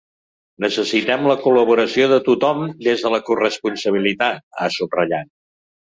[0.63, 5.35] “Necessitem la col·laboració de tothom, des de la corresponsabilitat”, ha subratllat.